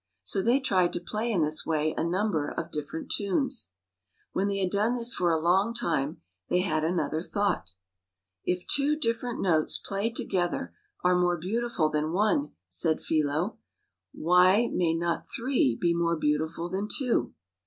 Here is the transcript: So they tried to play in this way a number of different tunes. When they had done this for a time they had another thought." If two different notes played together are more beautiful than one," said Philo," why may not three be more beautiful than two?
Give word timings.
So 0.23 0.41
they 0.41 0.59
tried 0.59 0.93
to 0.93 0.99
play 0.99 1.31
in 1.31 1.43
this 1.43 1.63
way 1.63 1.93
a 1.95 2.03
number 2.03 2.49
of 2.49 2.71
different 2.71 3.11
tunes. 3.11 3.67
When 4.33 4.47
they 4.47 4.57
had 4.57 4.71
done 4.71 4.95
this 4.95 5.13
for 5.13 5.29
a 5.29 5.73
time 5.79 6.21
they 6.49 6.61
had 6.61 6.83
another 6.83 7.21
thought." 7.21 7.75
If 8.53 8.65
two 8.65 8.97
different 8.97 9.41
notes 9.41 9.77
played 9.77 10.15
together 10.15 10.73
are 11.03 11.15
more 11.15 11.37
beautiful 11.37 11.87
than 11.91 12.13
one," 12.13 12.53
said 12.67 12.99
Philo," 12.99 13.59
why 14.11 14.71
may 14.73 14.95
not 14.95 15.27
three 15.29 15.77
be 15.79 15.93
more 15.93 16.15
beautiful 16.17 16.67
than 16.67 16.87
two? 16.87 17.35